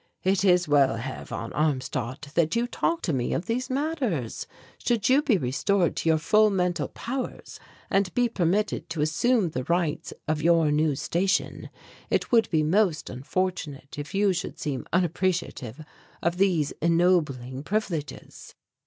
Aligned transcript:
"It 0.23 0.43
is 0.43 0.67
well, 0.67 0.95
Herr 0.97 1.25
von 1.25 1.53
Armstadt, 1.53 2.29
that 2.33 2.55
you 2.55 2.65
talked 2.65 3.05
to 3.05 3.13
me 3.13 3.33
of 3.33 3.45
these 3.45 3.69
matters. 3.69 4.47
Should 4.79 5.07
you 5.09 5.21
be 5.21 5.37
restored 5.37 5.95
to 5.97 6.09
your 6.09 6.17
full 6.17 6.49
mental 6.49 6.87
powers 6.87 7.59
and 7.87 8.11
be 8.15 8.27
permitted 8.27 8.89
to 8.89 9.01
assume 9.01 9.51
the 9.51 9.63
rights 9.65 10.11
of 10.27 10.41
your 10.41 10.71
new 10.71 10.95
station, 10.95 11.69
it 12.09 12.31
would 12.31 12.49
be 12.49 12.63
most 12.63 13.11
unfortunate 13.11 13.99
if 13.99 14.15
you 14.15 14.33
should 14.33 14.57
seem 14.57 14.87
unappreciative 14.91 15.85
of 16.23 16.37
these 16.37 16.71
ennobling 16.81 17.61
privileges." 17.61 18.55